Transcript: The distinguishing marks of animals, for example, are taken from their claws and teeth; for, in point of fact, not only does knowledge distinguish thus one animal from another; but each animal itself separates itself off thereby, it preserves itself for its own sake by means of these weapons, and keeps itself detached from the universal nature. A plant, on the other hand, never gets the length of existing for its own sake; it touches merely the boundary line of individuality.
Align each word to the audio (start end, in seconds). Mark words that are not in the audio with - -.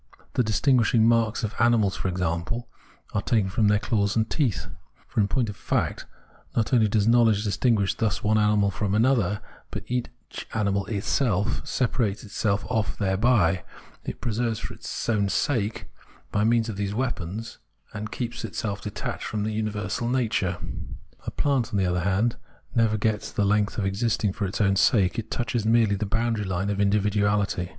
The 0.33 0.41
distinguishing 0.41 1.07
marks 1.07 1.43
of 1.43 1.53
animals, 1.59 1.95
for 1.95 2.07
example, 2.07 2.67
are 3.13 3.21
taken 3.21 3.51
from 3.51 3.67
their 3.67 3.77
claws 3.77 4.15
and 4.15 4.27
teeth; 4.27 4.65
for, 5.07 5.19
in 5.19 5.27
point 5.27 5.47
of 5.47 5.55
fact, 5.55 6.07
not 6.55 6.73
only 6.73 6.87
does 6.87 7.07
knowledge 7.07 7.43
distinguish 7.43 7.93
thus 7.93 8.23
one 8.23 8.39
animal 8.39 8.71
from 8.71 8.95
another; 8.95 9.41
but 9.69 9.83
each 9.85 10.47
animal 10.55 10.87
itself 10.87 11.61
separates 11.67 12.23
itself 12.23 12.65
off 12.67 12.97
thereby, 12.97 13.63
it 14.03 14.21
preserves 14.21 14.57
itself 14.57 14.67
for 14.69 14.73
its 14.73 15.09
own 15.09 15.29
sake 15.29 15.85
by 16.31 16.43
means 16.43 16.67
of 16.67 16.77
these 16.77 16.95
weapons, 16.95 17.59
and 17.93 18.11
keeps 18.11 18.43
itself 18.43 18.81
detached 18.81 19.25
from 19.25 19.43
the 19.43 19.51
universal 19.53 20.09
nature. 20.09 20.57
A 21.27 21.29
plant, 21.29 21.69
on 21.71 21.77
the 21.77 21.85
other 21.85 21.99
hand, 22.01 22.37
never 22.73 22.97
gets 22.97 23.29
the 23.31 23.45
length 23.45 23.77
of 23.77 23.85
existing 23.85 24.33
for 24.33 24.47
its 24.47 24.59
own 24.59 24.77
sake; 24.77 25.19
it 25.19 25.29
touches 25.29 25.63
merely 25.63 25.93
the 25.95 26.07
boundary 26.07 26.45
line 26.45 26.71
of 26.71 26.79
individuality. 26.79 27.69